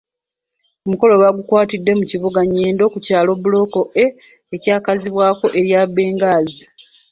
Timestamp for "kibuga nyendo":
2.11-2.83